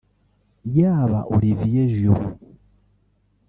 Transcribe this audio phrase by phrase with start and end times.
[0.77, 2.23] yaba Olivier Giroud